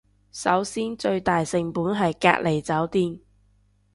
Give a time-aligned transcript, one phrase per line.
[0.31, 3.19] 首先最大成本係隔離酒店